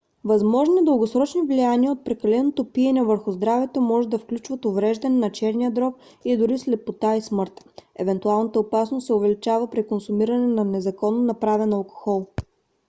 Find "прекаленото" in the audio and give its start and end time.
2.03-2.71